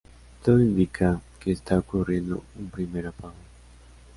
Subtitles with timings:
[0.43, 3.35] Todo indica que está ocurriendo un primer apagón.